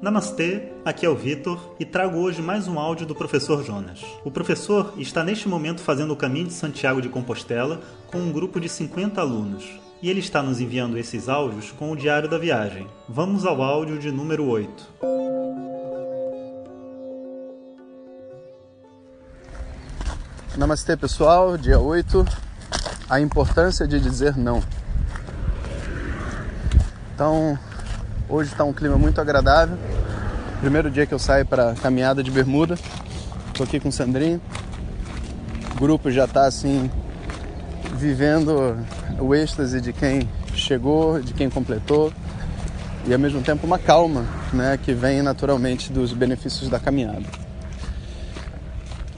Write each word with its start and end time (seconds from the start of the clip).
Namastê, 0.00 0.62
aqui 0.84 1.04
é 1.04 1.08
o 1.08 1.16
Vitor 1.16 1.74
e 1.76 1.84
trago 1.84 2.18
hoje 2.18 2.40
mais 2.40 2.68
um 2.68 2.78
áudio 2.78 3.04
do 3.04 3.16
professor 3.16 3.64
Jonas. 3.64 4.00
O 4.24 4.30
professor 4.30 4.94
está 4.96 5.24
neste 5.24 5.48
momento 5.48 5.80
fazendo 5.80 6.12
o 6.12 6.16
caminho 6.16 6.46
de 6.46 6.52
Santiago 6.52 7.02
de 7.02 7.08
Compostela 7.08 7.80
com 8.06 8.18
um 8.18 8.30
grupo 8.30 8.60
de 8.60 8.68
50 8.68 9.20
alunos. 9.20 9.64
E 10.00 10.08
ele 10.08 10.20
está 10.20 10.40
nos 10.40 10.60
enviando 10.60 10.96
esses 10.96 11.28
áudios 11.28 11.72
com 11.72 11.90
o 11.90 11.96
diário 11.96 12.28
da 12.28 12.38
viagem. 12.38 12.86
Vamos 13.08 13.44
ao 13.44 13.60
áudio 13.60 13.98
de 13.98 14.12
número 14.12 14.46
8. 14.46 14.86
Namastê 20.56 20.96
pessoal, 20.96 21.58
dia 21.58 21.80
8. 21.80 22.24
A 23.10 23.20
importância 23.20 23.84
de 23.84 23.98
dizer 23.98 24.36
não. 24.36 24.62
Então, 27.16 27.58
Hoje 28.30 28.52
está 28.52 28.62
um 28.62 28.74
clima 28.74 28.98
muito 28.98 29.22
agradável. 29.22 29.78
Primeiro 30.60 30.90
dia 30.90 31.06
que 31.06 31.14
eu 31.14 31.18
saio 31.18 31.46
para 31.46 31.74
caminhada 31.76 32.22
de 32.22 32.30
bermuda. 32.30 32.76
Estou 33.46 33.64
aqui 33.64 33.80
com 33.80 33.88
o 33.88 33.92
Sandrinho. 33.92 34.38
O 35.74 35.80
grupo 35.80 36.10
já 36.10 36.26
está 36.26 36.44
assim 36.44 36.90
vivendo 37.94 38.76
o 39.18 39.34
êxtase 39.34 39.80
de 39.80 39.94
quem 39.94 40.28
chegou, 40.54 41.22
de 41.22 41.32
quem 41.32 41.48
completou 41.48 42.12
e 43.06 43.14
ao 43.14 43.18
mesmo 43.18 43.40
tempo 43.40 43.66
uma 43.66 43.78
calma, 43.78 44.26
né, 44.52 44.78
que 44.82 44.92
vem 44.92 45.22
naturalmente 45.22 45.90
dos 45.90 46.12
benefícios 46.12 46.68
da 46.68 46.78
caminhada. 46.78 47.24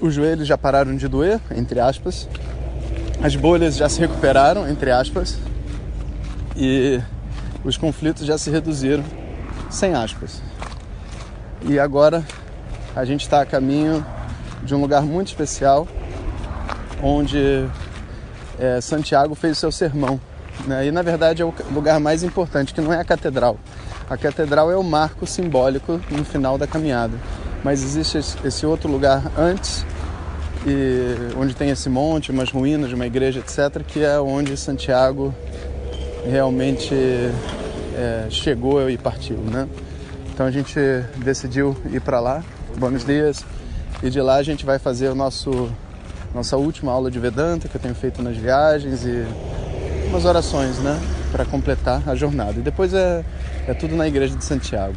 Os 0.00 0.14
joelhos 0.14 0.46
já 0.46 0.56
pararam 0.56 0.94
de 0.94 1.08
doer, 1.08 1.40
entre 1.50 1.80
aspas. 1.80 2.28
As 3.20 3.34
bolhas 3.34 3.76
já 3.76 3.88
se 3.88 3.98
recuperaram, 3.98 4.68
entre 4.68 4.92
aspas. 4.92 5.36
E 6.56 7.00
os 7.64 7.76
conflitos 7.76 8.26
já 8.26 8.38
se 8.38 8.50
reduziram, 8.50 9.04
sem 9.70 9.94
aspas. 9.94 10.42
E 11.62 11.78
agora 11.78 12.24
a 12.94 13.04
gente 13.04 13.22
está 13.22 13.42
a 13.42 13.46
caminho 13.46 14.04
de 14.62 14.74
um 14.74 14.80
lugar 14.80 15.02
muito 15.02 15.28
especial, 15.28 15.86
onde 17.02 17.66
é, 18.58 18.80
Santiago 18.80 19.34
fez 19.34 19.58
seu 19.58 19.70
sermão. 19.70 20.20
Né? 20.66 20.86
E 20.86 20.90
na 20.90 21.02
verdade 21.02 21.42
é 21.42 21.44
o 21.44 21.54
lugar 21.72 22.00
mais 22.00 22.22
importante, 22.22 22.74
que 22.74 22.80
não 22.80 22.92
é 22.92 23.00
a 23.00 23.04
catedral. 23.04 23.58
A 24.08 24.16
catedral 24.16 24.70
é 24.70 24.76
o 24.76 24.82
marco 24.82 25.26
simbólico 25.26 26.00
no 26.10 26.24
final 26.24 26.58
da 26.58 26.66
caminhada. 26.66 27.16
Mas 27.62 27.82
existe 27.82 28.18
esse 28.44 28.66
outro 28.66 28.90
lugar 28.90 29.22
antes, 29.38 29.84
e 30.66 31.36
onde 31.38 31.54
tem 31.54 31.70
esse 31.70 31.88
monte, 31.88 32.30
umas 32.30 32.50
ruínas 32.50 32.88
de 32.88 32.94
uma 32.94 33.06
igreja, 33.06 33.40
etc., 33.40 33.82
que 33.86 34.02
é 34.02 34.18
onde 34.18 34.56
Santiago 34.56 35.34
realmente 36.24 36.94
é, 36.94 38.26
chegou 38.30 38.88
e 38.90 38.96
partiu, 38.96 39.36
né? 39.36 39.68
Então 40.32 40.46
a 40.46 40.50
gente 40.50 40.78
decidiu 41.16 41.76
ir 41.92 42.00
para 42.00 42.20
lá, 42.20 42.42
Buenos 42.76 43.04
Dias, 43.04 43.44
e 44.02 44.10
de 44.10 44.20
lá 44.20 44.36
a 44.36 44.42
gente 44.42 44.64
vai 44.64 44.78
fazer 44.78 45.08
o 45.08 45.14
nosso 45.14 45.70
nossa 46.34 46.56
última 46.56 46.92
aula 46.92 47.10
de 47.10 47.18
Vedanta 47.18 47.68
que 47.68 47.76
eu 47.76 47.80
tenho 47.80 47.94
feito 47.94 48.22
nas 48.22 48.36
viagens 48.36 49.04
e 49.04 49.26
umas 50.08 50.24
orações, 50.24 50.78
né, 50.78 50.98
para 51.32 51.44
completar 51.44 52.02
a 52.08 52.14
jornada. 52.14 52.58
E 52.58 52.62
depois 52.62 52.94
é, 52.94 53.24
é 53.66 53.74
tudo 53.74 53.96
na 53.96 54.06
igreja 54.06 54.36
de 54.36 54.44
Santiago. 54.44 54.96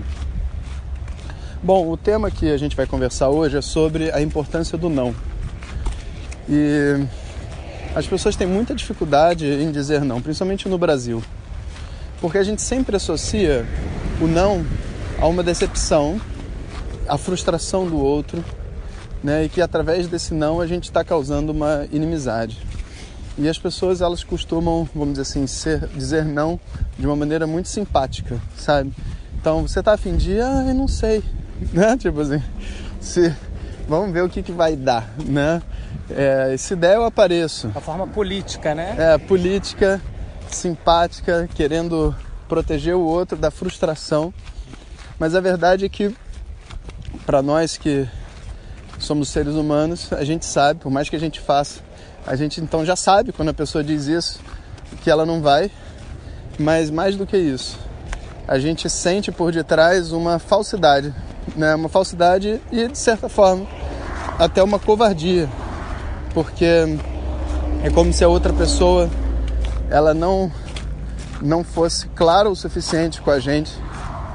Bom, 1.62 1.90
o 1.90 1.96
tema 1.96 2.30
que 2.30 2.52
a 2.52 2.58
gente 2.58 2.76
vai 2.76 2.86
conversar 2.86 3.30
hoje 3.30 3.58
é 3.58 3.62
sobre 3.62 4.12
a 4.12 4.22
importância 4.22 4.78
do 4.78 4.90
não. 4.90 5.16
E 6.50 7.06
as 7.96 8.08
pessoas 8.08 8.36
têm 8.36 8.48
muita 8.48 8.74
dificuldade 8.74 9.46
em 9.46 9.72
dizer 9.72 10.02
não, 10.02 10.22
principalmente 10.22 10.68
no 10.68 10.78
Brasil. 10.78 11.24
Porque 12.20 12.38
a 12.38 12.44
gente 12.44 12.62
sempre 12.62 12.96
associa 12.96 13.66
o 14.22 14.28
não 14.28 14.66
a 15.20 15.28
uma 15.28 15.44
decepção, 15.44 16.20
a 17.08 17.18
frustração 17.18 17.86
do 17.88 17.98
outro, 17.98 18.44
né? 19.24 19.46
E 19.46 19.50
que 19.50 19.62
através 19.62 20.08
desse 20.08 20.34
não 20.34 20.60
a 20.60 20.68
gente 20.68 20.86
está 20.86 21.04
causando 21.04 21.52
uma 21.52 21.88
inimizade. 21.92 22.58
E 23.38 23.48
as 23.50 23.58
pessoas 23.58 24.02
elas 24.02 24.24
costumam, 24.24 24.88
vamos 24.94 25.14
dizer 25.14 25.22
assim, 25.24 25.48
ser, 25.48 25.88
dizer 25.88 26.26
não 26.26 26.60
de 26.98 27.06
uma 27.06 27.16
maneira 27.16 27.48
muito 27.48 27.68
simpática, 27.70 28.40
sabe? 28.56 28.92
Então 29.40 29.68
você 29.68 29.82
tá 29.82 29.94
afim 29.94 30.16
de, 30.16 30.40
ah, 30.40 30.66
eu 30.68 30.74
não 30.74 30.88
sei, 30.88 31.24
né? 31.74 31.98
Tipo 31.98 32.22
assim, 32.22 32.42
se, 33.00 33.34
vamos 33.88 34.14
ver 34.14 34.24
o 34.24 34.30
que, 34.30 34.42
que 34.42 34.52
vai 34.52 34.76
dar, 34.76 35.14
né? 35.26 35.62
É, 36.10 36.56
se 36.58 36.76
der, 36.76 36.96
eu 36.96 37.06
apareço. 37.06 37.72
A 37.74 37.80
forma 37.80 38.06
política, 38.06 38.76
né? 38.76 38.96
É, 38.98 39.18
política, 39.18 40.02
simpática, 40.50 41.50
querendo 41.54 42.16
proteger 42.48 42.96
o 42.96 43.02
outro 43.02 43.38
da 43.38 43.50
frustração. 43.50 44.34
Mas 45.18 45.36
a 45.36 45.42
verdade 45.42 45.86
é 45.86 45.90
que, 45.90 46.16
para 47.26 47.42
nós 47.42 47.78
que 47.78 48.08
somos 49.00 49.30
seres 49.30 49.54
humanos, 49.54 50.12
a 50.12 50.24
gente 50.24 50.46
sabe, 50.46 50.80
por 50.80 50.92
mais 50.92 51.10
que 51.10 51.16
a 51.16 51.20
gente 51.20 51.40
faça, 51.40 51.82
a 52.26 52.36
gente 52.36 52.62
então 52.62 52.86
já 52.86 52.96
sabe 52.96 53.32
quando 53.32 53.50
a 53.50 53.54
pessoa 53.54 53.84
diz 53.84 54.08
isso, 54.08 54.40
que 55.04 55.10
ela 55.10 55.26
não 55.26 55.42
vai. 55.42 55.72
Mas 56.60 56.92
mais 56.92 57.16
do 57.16 57.26
que 57.26 57.36
isso, 57.36 57.80
a 58.48 58.60
gente 58.60 58.88
sente 58.90 59.32
por 59.32 59.52
detrás 59.52 60.12
uma 60.12 60.38
falsidade, 60.38 61.14
né? 61.56 61.74
Uma 61.74 61.90
falsidade 61.90 62.62
e 62.72 62.88
de 62.88 62.98
certa 62.98 63.28
forma 63.28 63.66
até 64.38 64.62
uma 64.62 64.78
covardia 64.78 65.50
porque 66.34 66.66
é 67.84 67.90
como 67.90 68.12
se 68.12 68.24
a 68.24 68.28
outra 68.28 68.54
pessoa 68.54 69.10
ela 69.90 70.14
não 70.14 70.52
não 71.42 71.64
fosse 71.64 72.08
clara 72.10 72.50
o 72.50 72.56
suficiente 72.56 73.22
com 73.22 73.30
a 73.30 73.38
gente, 73.38 73.72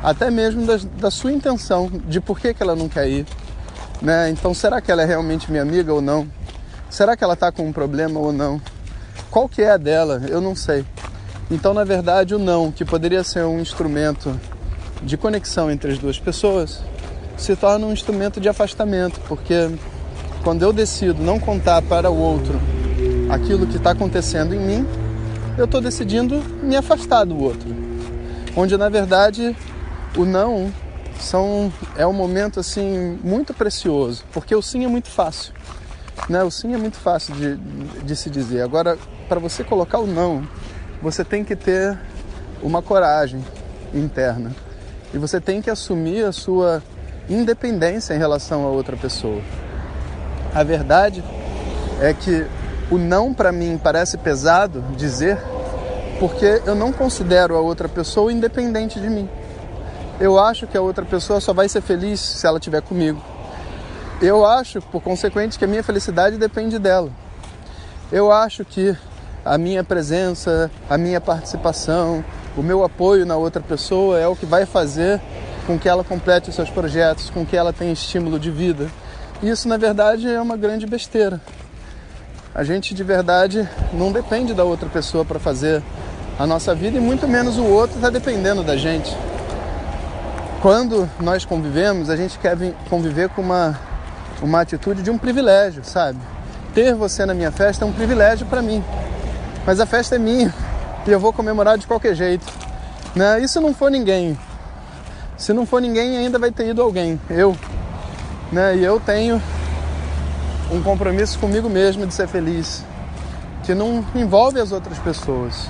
até 0.03 0.31
mesmo 0.31 0.66
da, 0.66 0.76
da 0.98 1.10
sua 1.10 1.32
intenção 1.32 1.91
de 2.06 2.20
por 2.20 2.38
que, 2.38 2.53
que 2.53 2.62
ela 2.62 2.76
não 2.76 2.88
quer 2.88 3.08
ir, 3.08 3.26
né? 4.03 4.28
Então 4.28 4.53
será 4.53 4.81
que 4.81 4.92
ela 4.92 5.03
é 5.03 5.06
realmente 5.06 5.50
minha 5.50 5.62
amiga 5.62 5.92
ou 5.92 6.03
não? 6.03 6.28
Será 6.91 7.16
que 7.16 7.25
ela 7.25 7.34
está 7.34 7.50
com 7.50 7.66
um 7.66 7.72
problema 7.72 8.20
ou 8.20 8.32
não? 8.32 8.60
Qual 9.31 9.48
que 9.48 9.62
é 9.62 9.70
a 9.70 9.76
dela? 9.76 10.22
Eu 10.28 10.41
não 10.41 10.54
sei. 10.54 10.84
Então, 11.50 11.72
na 11.72 11.84
verdade, 11.84 12.34
o 12.34 12.38
não, 12.38 12.70
que 12.70 12.84
poderia 12.84 13.25
ser 13.25 13.44
um 13.44 13.58
instrumento 13.58 14.38
de 15.03 15.16
conexão 15.16 15.70
entre 15.70 15.92
as 15.92 15.98
duas 15.98 16.19
pessoas, 16.19 16.82
se 17.37 17.54
torna 17.56 17.87
um 17.87 17.92
instrumento 17.92 18.41
de 18.41 18.48
afastamento, 18.48 19.20
porque 19.28 19.70
quando 20.43 20.62
eu 20.62 20.72
decido 20.72 21.22
não 21.22 21.38
contar 21.38 21.82
para 21.82 22.10
o 22.10 22.16
outro 22.16 22.59
aquilo 23.31 23.66
que 23.66 23.76
está 23.76 23.91
acontecendo 23.91 24.54
em 24.54 24.60
mim, 24.60 24.87
eu 25.56 25.65
estou 25.65 25.81
decidindo 25.81 26.43
me 26.62 26.76
afastar 26.76 27.25
do 27.25 27.38
outro. 27.38 27.69
Onde 28.56 28.76
na 28.76 28.88
verdade 28.88 29.56
o 30.16 30.25
não 30.25 30.72
são, 31.19 31.72
é 31.97 32.06
um 32.06 32.12
momento 32.12 32.60
assim 32.60 33.19
muito 33.22 33.53
precioso, 33.53 34.25
porque 34.32 34.54
o 34.54 34.62
sim 34.62 34.84
é 34.84 34.88
muito 34.88 35.09
fácil. 35.09 35.53
Né? 36.28 36.43
O 36.43 36.50
sim 36.50 36.75
é 36.75 36.78
muito 36.78 36.97
fácil 36.97 37.34
de, 37.34 37.56
de 37.56 38.16
se 38.16 38.31
dizer. 38.31 38.62
Agora, 38.62 38.99
para 39.28 39.38
você 39.38 39.62
colocar 39.62 39.99
o 39.99 40.06
não, 40.06 40.47
você 41.03 41.25
tem 41.25 41.44
que 41.44 41.55
ter 41.55 41.99
uma 42.62 42.82
coragem 42.82 43.44
interna. 43.94 44.55
E 45.12 45.19
você 45.19 45.41
tem 45.41 45.62
que 45.62 45.70
assumir 45.70 46.25
a 46.25 46.32
sua 46.32 46.82
independência 47.28 48.15
em 48.15 48.19
relação 48.19 48.65
a 48.66 48.70
outra 48.70 48.97
pessoa. 48.97 49.41
A 50.54 50.62
verdade 50.62 51.22
é 52.00 52.12
que 52.12 52.47
o 52.91 52.98
não 52.98 53.34
para 53.34 53.53
mim 53.53 53.78
parece 53.82 54.16
pesado 54.16 54.82
dizer, 54.97 55.38
porque 56.19 56.62
eu 56.64 56.75
não 56.75 56.92
considero 56.92 57.56
a 57.56 57.60
outra 57.60 57.88
pessoa 57.88 58.32
independente 58.32 59.00
de 59.00 59.08
mim. 59.08 59.28
Eu 60.20 60.38
acho 60.38 60.66
que 60.66 60.76
a 60.76 60.82
outra 60.82 61.04
pessoa 61.04 61.41
só 61.41 61.53
vai 61.53 61.69
ser 61.69 61.81
feliz 61.81 62.19
se 62.19 62.47
ela 62.47 62.58
estiver 62.58 62.82
comigo. 62.82 63.22
Eu 64.20 64.44
acho, 64.44 64.81
por 64.82 65.00
consequente, 65.00 65.58
que 65.58 65.64
a 65.64 65.69
minha 65.69 65.82
felicidade 65.82 66.37
depende 66.37 66.78
dela. 66.78 67.10
Eu 68.10 68.32
acho 68.32 68.64
que 68.64 68.97
a 69.44 69.56
minha 69.56 69.84
presença, 69.84 70.70
a 70.91 70.98
minha 70.98 71.20
participação, 71.20 72.25
o 72.56 72.62
meu 72.62 72.82
apoio 72.82 73.25
na 73.25 73.37
outra 73.37 73.62
pessoa 73.62 74.19
é 74.19 74.26
o 74.26 74.34
que 74.34 74.44
vai 74.44 74.66
fazer 74.66 75.20
com 75.67 75.78
que 75.78 75.88
ela 75.88 76.02
complete 76.02 76.49
os 76.49 76.56
seus 76.56 76.70
projetos, 76.70 77.31
com 77.31 77.46
que 77.46 77.56
ela 77.56 77.72
tenha 77.72 77.93
estímulo 77.93 78.40
de 78.40 78.50
vida. 78.50 78.88
Isso, 79.43 79.69
na 79.69 79.76
verdade, 79.76 80.29
é 80.29 80.40
uma 80.40 80.56
grande 80.56 80.87
besteira. 80.87 81.40
A 82.52 82.64
gente, 82.64 82.93
de 82.93 83.05
verdade, 83.05 83.69
não 83.93 84.11
depende 84.11 84.52
da 84.52 84.64
outra 84.64 84.88
pessoa 84.88 85.25
para 85.25 85.38
fazer 85.38 85.81
a 86.37 86.46
nossa 86.46 86.75
vida 86.75 86.99
e 86.99 87.00
muito 87.00 87.29
menos 87.29 87.56
o 87.56 87.64
outro 87.64 87.96
está 87.96 88.11
dependendo 88.11 88.64
da 88.64 88.76
gente. 88.76 89.17
Quando 90.61 91.08
nós 91.20 91.44
convivemos, 91.44 92.11
a 92.11 92.17
gente 92.17 92.37
quer 92.37 92.56
conviver 92.90 93.29
com 93.29 93.40
uma, 93.40 93.79
uma 94.43 94.61
atitude 94.61 95.02
de 95.02 95.11
um 95.11 95.17
privilégio, 95.17 95.84
sabe? 95.84 96.19
Ter 96.75 96.94
você 96.96 97.25
na 97.25 97.32
minha 97.32 97.52
festa 97.52 97.84
é 97.84 97.88
um 97.88 97.93
privilégio 97.93 98.44
para 98.46 98.61
mim, 98.61 98.82
mas 99.64 99.79
a 99.79 99.87
festa 99.87 100.17
é 100.17 100.19
minha 100.19 100.52
e 101.06 101.11
eu 101.12 101.20
vou 101.20 101.32
comemorar 101.32 101.79
de 101.79 101.87
qualquer 101.87 102.17
jeito. 102.17 102.44
Né? 103.14 103.41
E 103.41 103.46
se 103.46 103.61
não 103.61 103.73
for 103.73 103.88
ninguém? 103.88 104.37
Se 105.37 105.52
não 105.52 105.64
for 105.64 105.81
ninguém, 105.81 106.17
ainda 106.17 106.41
vai 106.41 106.50
ter 106.50 106.69
ido 106.69 106.82
alguém. 106.82 107.20
Eu, 107.31 107.56
né? 108.52 108.76
E 108.76 108.84
eu 108.84 108.98
tenho 109.00 109.40
um 110.70 110.82
compromisso 110.82 111.38
comigo 111.38 111.68
mesmo 111.68 112.06
de 112.06 112.14
ser 112.14 112.28
feliz, 112.28 112.84
que 113.64 113.74
não 113.74 114.04
envolve 114.14 114.60
as 114.60 114.72
outras 114.72 114.98
pessoas. 114.98 115.66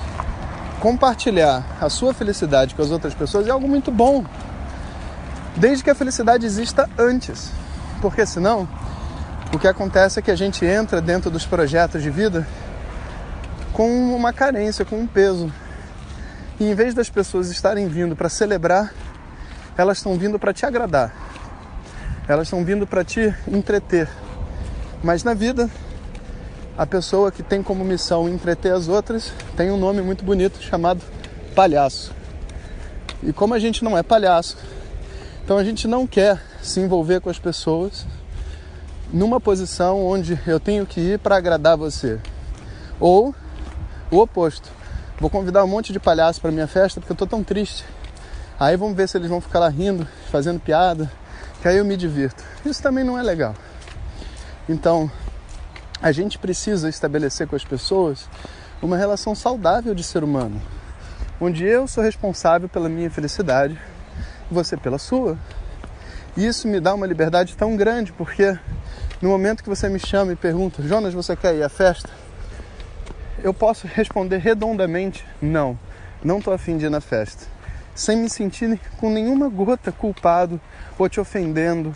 Compartilhar 0.79 1.63
a 1.81 1.89
sua 1.89 2.13
felicidade 2.13 2.73
com 2.73 2.81
as 2.81 2.91
outras 2.91 3.13
pessoas 3.13 3.47
é 3.47 3.51
algo 3.51 3.67
muito 3.67 3.91
bom. 3.91 4.23
Desde 5.55 5.83
que 5.83 5.89
a 5.89 5.95
felicidade 5.95 6.45
exista 6.45 6.89
antes. 6.97 7.51
Porque 8.01 8.25
senão, 8.25 8.67
o 9.53 9.59
que 9.59 9.67
acontece 9.67 10.19
é 10.19 10.21
que 10.21 10.31
a 10.31 10.35
gente 10.35 10.65
entra 10.65 11.01
dentro 11.01 11.29
dos 11.29 11.45
projetos 11.45 12.01
de 12.01 12.09
vida 12.09 12.47
com 13.73 14.15
uma 14.15 14.31
carência, 14.31 14.85
com 14.85 14.97
um 14.97 15.07
peso. 15.07 15.51
E 16.59 16.69
em 16.69 16.75
vez 16.75 16.93
das 16.93 17.09
pessoas 17.09 17.49
estarem 17.49 17.87
vindo 17.87 18.15
para 18.15 18.29
celebrar, 18.29 18.93
elas 19.77 19.97
estão 19.97 20.15
vindo 20.15 20.37
para 20.37 20.53
te 20.53 20.65
agradar. 20.65 21.28
Elas 22.29 22.45
estão 22.45 22.63
vindo 22.63 22.85
para 22.85 23.03
te 23.03 23.33
entreter. 23.47 24.07
Mas 25.03 25.23
na 25.23 25.33
vida, 25.33 25.67
a 26.77 26.85
pessoa 26.85 27.31
que 27.31 27.41
tem 27.41 27.63
como 27.63 27.83
missão 27.83 28.29
entreter 28.29 28.71
as 28.71 28.87
outras 28.87 29.33
tem 29.57 29.71
um 29.71 29.77
nome 29.77 30.03
muito 30.03 30.23
bonito 30.23 30.61
chamado 30.61 31.01
palhaço. 31.55 32.13
E 33.23 33.33
como 33.33 33.55
a 33.55 33.59
gente 33.59 33.83
não 33.83 33.97
é 33.97 34.03
palhaço, 34.03 34.57
então 35.43 35.57
a 35.57 35.63
gente 35.63 35.87
não 35.87 36.05
quer 36.05 36.39
se 36.61 36.79
envolver 36.79 37.19
com 37.19 37.31
as 37.31 37.39
pessoas 37.39 38.05
numa 39.11 39.41
posição 39.41 40.05
onde 40.05 40.39
eu 40.45 40.59
tenho 40.59 40.85
que 40.85 41.01
ir 41.01 41.17
para 41.17 41.35
agradar 41.35 41.75
você. 41.75 42.19
Ou 42.99 43.33
o 44.11 44.19
oposto. 44.19 44.69
Vou 45.19 45.31
convidar 45.31 45.63
um 45.63 45.67
monte 45.67 45.91
de 45.91 45.99
palhaço 45.99 46.39
para 46.39 46.51
minha 46.51 46.67
festa 46.67 46.99
porque 47.01 47.11
eu 47.11 47.17
tô 47.17 47.25
tão 47.25 47.43
triste. 47.43 47.83
Aí 48.59 48.77
vamos 48.77 48.95
ver 48.95 49.09
se 49.09 49.17
eles 49.17 49.29
vão 49.29 49.41
ficar 49.41 49.57
lá 49.57 49.69
rindo, 49.69 50.07
fazendo 50.29 50.59
piada, 50.59 51.09
que 51.61 51.67
aí 51.67 51.77
eu 51.77 51.85
me 51.85 51.97
divirto. 51.97 52.43
Isso 52.65 52.81
também 52.81 53.03
não 53.03 53.17
é 53.17 53.21
legal. 53.21 53.53
Então, 54.67 55.11
a 56.01 56.11
gente 56.11 56.39
precisa 56.39 56.87
estabelecer 56.87 57.47
com 57.47 57.55
as 57.55 57.65
pessoas 57.65 58.29
uma 58.81 58.95
relação 58.95 59.35
saudável 59.35 59.93
de 59.93 60.03
ser 60.03 60.23
humano, 60.23 60.61
onde 61.39 61.65
eu 61.65 61.87
sou 61.87 62.03
responsável 62.03 62.69
pela 62.69 62.87
minha 62.87 63.09
felicidade, 63.09 63.77
você 64.49 64.77
pela 64.77 64.97
sua. 64.97 65.37
E 66.37 66.45
isso 66.45 66.67
me 66.67 66.79
dá 66.79 66.93
uma 66.93 67.05
liberdade 67.05 67.57
tão 67.57 67.75
grande, 67.75 68.13
porque 68.13 68.57
no 69.21 69.29
momento 69.29 69.61
que 69.61 69.69
você 69.69 69.89
me 69.89 69.99
chama 69.99 70.31
e 70.31 70.35
pergunta, 70.35 70.81
Jonas, 70.81 71.13
você 71.13 71.35
quer 71.35 71.55
ir 71.55 71.63
à 71.63 71.69
festa? 71.69 72.09
Eu 73.43 73.53
posso 73.53 73.87
responder 73.87 74.37
redondamente, 74.37 75.25
não, 75.41 75.77
não 76.23 76.39
estou 76.39 76.53
afim 76.53 76.77
de 76.77 76.85
ir 76.85 76.89
na 76.89 77.01
festa. 77.01 77.58
Sem 77.99 78.15
me 78.15 78.29
sentir 78.29 78.79
com 78.97 79.09
nenhuma 79.09 79.49
gota 79.49 79.91
culpado, 79.91 80.57
ou 80.97 81.09
te 81.09 81.19
ofendendo, 81.19 81.93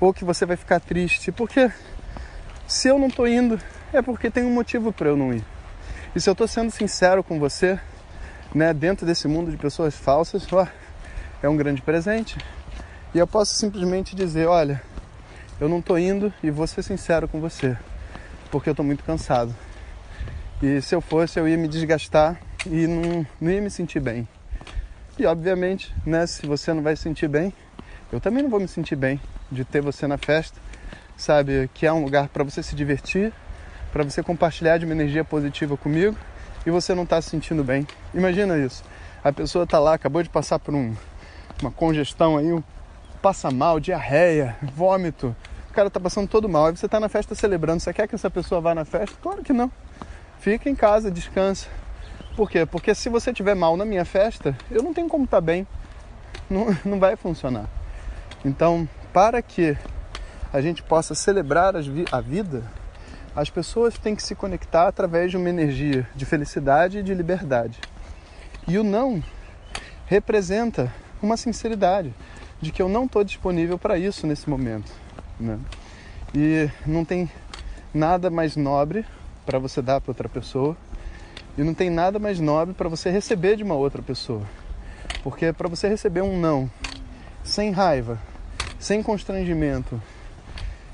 ou 0.00 0.12
que 0.12 0.24
você 0.24 0.44
vai 0.44 0.56
ficar 0.56 0.80
triste. 0.80 1.30
Porque 1.30 1.70
se 2.66 2.88
eu 2.88 2.98
não 2.98 3.06
estou 3.06 3.28
indo, 3.28 3.56
é 3.92 4.02
porque 4.02 4.32
tem 4.32 4.42
um 4.42 4.50
motivo 4.50 4.92
para 4.92 5.10
eu 5.10 5.16
não 5.16 5.32
ir. 5.32 5.44
E 6.12 6.20
se 6.20 6.28
eu 6.28 6.32
estou 6.32 6.48
sendo 6.48 6.72
sincero 6.72 7.22
com 7.22 7.38
você, 7.38 7.78
né, 8.52 8.74
dentro 8.74 9.06
desse 9.06 9.28
mundo 9.28 9.48
de 9.48 9.56
pessoas 9.56 9.94
falsas, 9.94 10.44
ó, 10.52 10.66
é 11.40 11.48
um 11.48 11.56
grande 11.56 11.82
presente. 11.82 12.36
E 13.14 13.18
eu 13.20 13.26
posso 13.28 13.54
simplesmente 13.54 14.16
dizer, 14.16 14.48
olha, 14.48 14.82
eu 15.60 15.68
não 15.68 15.78
estou 15.78 15.96
indo 15.96 16.34
e 16.42 16.50
vou 16.50 16.66
ser 16.66 16.82
sincero 16.82 17.28
com 17.28 17.40
você, 17.40 17.78
porque 18.50 18.68
eu 18.68 18.72
estou 18.72 18.84
muito 18.84 19.04
cansado. 19.04 19.54
E 20.60 20.82
se 20.82 20.96
eu 20.96 21.00
fosse, 21.00 21.38
eu 21.38 21.46
ia 21.46 21.56
me 21.56 21.68
desgastar 21.68 22.40
e 22.66 22.88
não, 22.88 23.24
não 23.40 23.52
ia 23.52 23.60
me 23.60 23.70
sentir 23.70 24.00
bem. 24.00 24.26
E 25.18 25.26
obviamente, 25.26 25.94
né, 26.04 26.26
se 26.26 26.46
você 26.46 26.72
não 26.72 26.82
vai 26.82 26.96
se 26.96 27.02
sentir 27.02 27.28
bem, 27.28 27.52
eu 28.12 28.20
também 28.20 28.42
não 28.42 28.50
vou 28.50 28.58
me 28.58 28.66
sentir 28.66 28.96
bem 28.96 29.20
de 29.50 29.64
ter 29.64 29.80
você 29.80 30.06
na 30.06 30.18
festa, 30.18 30.58
sabe? 31.16 31.70
Que 31.72 31.86
é 31.86 31.92
um 31.92 32.02
lugar 32.02 32.28
para 32.28 32.42
você 32.42 32.62
se 32.62 32.74
divertir, 32.74 33.32
para 33.92 34.02
você 34.02 34.22
compartilhar 34.22 34.78
de 34.78 34.84
uma 34.84 34.92
energia 34.94 35.24
positiva 35.24 35.76
comigo 35.76 36.16
e 36.66 36.70
você 36.70 36.94
não 36.94 37.04
está 37.04 37.22
se 37.22 37.30
sentindo 37.30 37.62
bem. 37.62 37.86
Imagina 38.12 38.58
isso. 38.58 38.82
A 39.22 39.32
pessoa 39.32 39.64
está 39.64 39.78
lá, 39.78 39.94
acabou 39.94 40.22
de 40.22 40.28
passar 40.28 40.58
por 40.58 40.74
um, 40.74 40.94
uma 41.60 41.70
congestão 41.70 42.36
aí, 42.36 42.52
um 42.52 42.62
passa 43.22 43.50
mal, 43.50 43.78
diarreia, 43.78 44.56
vômito. 44.60 45.34
O 45.70 45.72
cara 45.72 45.88
tá 45.88 45.98
passando 45.98 46.28
todo 46.28 46.48
mal. 46.48 46.66
Aí 46.66 46.76
você 46.76 46.86
tá 46.86 47.00
na 47.00 47.08
festa 47.08 47.34
celebrando. 47.34 47.80
Você 47.80 47.92
quer 47.92 48.06
que 48.06 48.14
essa 48.14 48.28
pessoa 48.28 48.60
vá 48.60 48.74
na 48.74 48.84
festa? 48.84 49.16
Claro 49.22 49.42
que 49.42 49.52
não. 49.52 49.72
Fica 50.40 50.68
em 50.68 50.74
casa, 50.74 51.10
descansa. 51.10 51.68
Por 52.36 52.50
quê? 52.50 52.66
Porque 52.66 52.94
se 52.94 53.08
você 53.08 53.32
tiver 53.32 53.54
mal 53.54 53.76
na 53.76 53.84
minha 53.84 54.04
festa, 54.04 54.56
eu 54.70 54.82
não 54.82 54.92
tenho 54.92 55.08
como 55.08 55.24
estar 55.24 55.36
tá 55.36 55.40
bem. 55.40 55.66
Não, 56.50 56.66
não 56.84 56.98
vai 56.98 57.14
funcionar. 57.16 57.68
Então, 58.44 58.88
para 59.12 59.40
que 59.40 59.76
a 60.52 60.60
gente 60.60 60.82
possa 60.82 61.14
celebrar 61.14 61.74
a 61.76 62.20
vida, 62.20 62.64
as 63.36 63.50
pessoas 63.50 63.96
têm 63.98 64.16
que 64.16 64.22
se 64.22 64.34
conectar 64.34 64.88
através 64.88 65.30
de 65.30 65.36
uma 65.36 65.48
energia 65.48 66.08
de 66.14 66.24
felicidade 66.24 66.98
e 66.98 67.02
de 67.02 67.14
liberdade. 67.14 67.80
E 68.66 68.78
o 68.78 68.84
não 68.84 69.22
representa 70.06 70.92
uma 71.22 71.36
sinceridade 71.36 72.12
de 72.60 72.72
que 72.72 72.82
eu 72.82 72.88
não 72.88 73.04
estou 73.04 73.22
disponível 73.22 73.78
para 73.78 73.96
isso 73.96 74.26
nesse 74.26 74.48
momento. 74.50 74.90
Né? 75.38 75.58
E 76.34 76.68
não 76.84 77.04
tem 77.04 77.30
nada 77.92 78.28
mais 78.28 78.56
nobre 78.56 79.04
para 79.46 79.58
você 79.58 79.80
dar 79.80 80.00
para 80.00 80.10
outra 80.10 80.28
pessoa 80.28 80.76
e 81.56 81.62
não 81.62 81.74
tem 81.74 81.90
nada 81.90 82.18
mais 82.18 82.40
nobre 82.40 82.74
para 82.74 82.88
você 82.88 83.10
receber 83.10 83.56
de 83.56 83.62
uma 83.62 83.74
outra 83.74 84.02
pessoa. 84.02 84.42
Porque 85.22 85.52
para 85.52 85.68
você 85.68 85.88
receber 85.88 86.22
um 86.22 86.38
não. 86.38 86.70
Sem 87.42 87.70
raiva, 87.70 88.18
sem 88.78 89.02
constrangimento, 89.02 90.00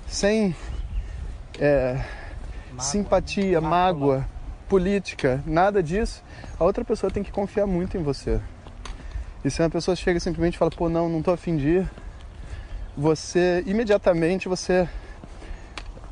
sem 0.07 0.55
é, 1.59 1.93
mágoa, 2.71 2.83
simpatia, 2.83 3.61
mágoa, 3.61 3.71
mágoa, 3.71 4.29
política, 4.69 5.43
nada 5.47 5.83
disso, 5.83 6.23
a 6.59 6.65
outra 6.65 6.85
pessoa 6.85 7.11
tem 7.11 7.23
que 7.23 7.31
confiar 7.31 7.67
muito 7.67 7.97
em 7.97 8.03
você. 8.03 8.41
E 9.45 9.51
se 9.51 9.62
uma 9.62 9.71
pessoa 9.71 9.97
chega 9.97 10.19
e 10.19 10.21
simplesmente 10.21 10.59
fala, 10.59 10.71
pô, 10.71 10.89
não, 10.89 11.09
não 11.09 11.23
tô 11.23 11.31
afim 11.31 11.57
de 11.57 11.69
ir, 11.69 11.91
você, 12.97 13.62
imediatamente, 13.67 14.49
você, 14.49 14.89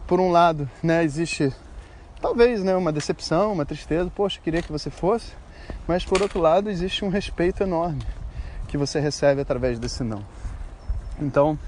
por 0.06 0.20
um 0.20 0.30
lado, 0.30 0.68
né, 0.82 1.04
existe 1.04 1.52
talvez, 2.20 2.62
né, 2.62 2.74
uma 2.76 2.92
decepção, 2.92 3.52
uma 3.52 3.64
tristeza, 3.64 4.10
poxa, 4.14 4.40
queria 4.42 4.62
que 4.62 4.72
você 4.72 4.90
fosse, 4.90 5.32
mas 5.86 6.04
por 6.04 6.20
outro 6.22 6.40
lado, 6.40 6.70
existe 6.70 7.04
um 7.04 7.08
respeito 7.08 7.62
enorme 7.62 8.02
que 8.68 8.76
você 8.76 9.00
recebe 9.00 9.40
através 9.40 9.78
desse 9.78 10.04
não. 10.04 10.22
Então, 11.20 11.58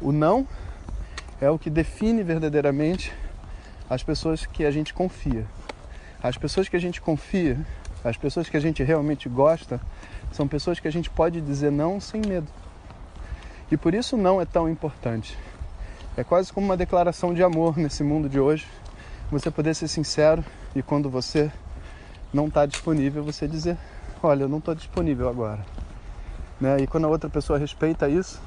o 0.00 0.12
não 0.12 0.46
é 1.40 1.48
o 1.48 1.58
que 1.58 1.70
define 1.70 2.22
verdadeiramente 2.22 3.12
as 3.88 4.02
pessoas 4.02 4.44
que 4.44 4.64
a 4.64 4.70
gente 4.70 4.92
confia. 4.92 5.46
As 6.22 6.36
pessoas 6.36 6.68
que 6.68 6.76
a 6.76 6.80
gente 6.80 7.00
confia, 7.00 7.58
as 8.04 8.16
pessoas 8.16 8.48
que 8.48 8.56
a 8.56 8.60
gente 8.60 8.82
realmente 8.82 9.28
gosta, 9.28 9.80
são 10.32 10.46
pessoas 10.48 10.80
que 10.80 10.88
a 10.88 10.92
gente 10.92 11.08
pode 11.08 11.40
dizer 11.40 11.70
não 11.70 12.00
sem 12.00 12.20
medo. 12.20 12.48
E 13.70 13.76
por 13.76 13.94
isso 13.94 14.16
não 14.16 14.40
é 14.40 14.44
tão 14.44 14.68
importante. 14.68 15.38
É 16.16 16.24
quase 16.24 16.52
como 16.52 16.66
uma 16.66 16.76
declaração 16.76 17.32
de 17.32 17.42
amor 17.42 17.76
nesse 17.78 18.02
mundo 18.02 18.28
de 18.28 18.40
hoje. 18.40 18.66
Você 19.30 19.50
poder 19.50 19.74
ser 19.74 19.88
sincero 19.88 20.42
e 20.74 20.82
quando 20.82 21.10
você 21.10 21.52
não 22.32 22.46
está 22.46 22.64
disponível, 22.64 23.22
você 23.22 23.46
dizer: 23.46 23.76
Olha, 24.22 24.44
eu 24.44 24.48
não 24.48 24.58
estou 24.58 24.74
disponível 24.74 25.28
agora. 25.28 25.64
Né? 26.60 26.78
E 26.80 26.86
quando 26.86 27.04
a 27.04 27.08
outra 27.08 27.28
pessoa 27.28 27.58
respeita 27.58 28.08
isso, 28.08 28.40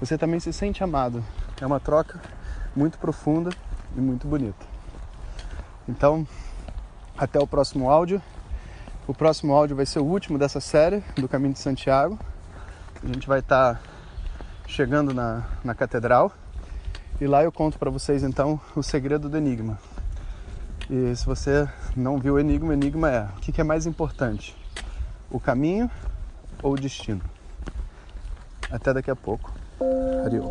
você 0.00 0.18
também 0.18 0.40
se 0.40 0.52
sente 0.52 0.82
amado. 0.82 1.24
É 1.60 1.66
uma 1.66 1.78
troca 1.78 2.20
muito 2.74 2.98
profunda 2.98 3.50
e 3.96 4.00
muito 4.00 4.26
bonita. 4.26 4.66
Então, 5.88 6.26
até 7.16 7.38
o 7.38 7.46
próximo 7.46 7.90
áudio. 7.90 8.20
O 9.06 9.14
próximo 9.14 9.52
áudio 9.54 9.76
vai 9.76 9.86
ser 9.86 10.00
o 10.00 10.04
último 10.04 10.36
dessa 10.36 10.60
série 10.60 11.04
do 11.14 11.28
Caminho 11.28 11.52
de 11.52 11.60
Santiago. 11.60 12.18
A 13.02 13.06
gente 13.06 13.28
vai 13.28 13.38
estar 13.38 13.74
tá 13.74 13.80
chegando 14.66 15.14
na, 15.14 15.46
na 15.62 15.74
catedral 15.74 16.32
e 17.20 17.26
lá 17.26 17.44
eu 17.44 17.52
conto 17.52 17.78
para 17.78 17.88
vocês 17.88 18.24
então 18.24 18.60
o 18.74 18.82
segredo 18.82 19.28
do 19.28 19.38
enigma. 19.38 19.78
E 20.88 21.16
se 21.16 21.26
você 21.26 21.68
não 21.96 22.18
viu 22.18 22.34
o 22.34 22.38
enigma, 22.38 22.70
o 22.70 22.72
enigma 22.72 23.10
é 23.10 23.26
o 23.36 23.40
que 23.40 23.60
é 23.60 23.64
mais 23.64 23.86
importante: 23.86 24.54
o 25.30 25.40
caminho 25.40 25.90
ou 26.62 26.74
o 26.74 26.76
destino? 26.76 27.20
Até 28.70 28.94
daqui 28.94 29.10
a 29.10 29.16
pouco. 29.16 29.52
Ariô. 30.24 30.44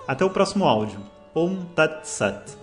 Até 0.07 0.23
o 0.23 0.29
próximo 0.29 0.65
áudio. 0.65 0.99
Om 1.35 1.65
Tat 1.75 2.07
Sat. 2.07 2.55